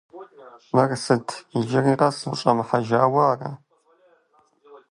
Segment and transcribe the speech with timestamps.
[0.75, 1.27] Мыр сыт,
[1.57, 3.51] иджыри къэс ущӀэмыхьэжауэ ара?